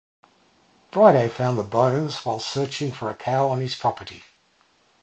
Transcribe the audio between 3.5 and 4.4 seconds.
his property.